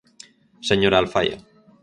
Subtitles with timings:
[0.69, 1.37] Señora Alfaia.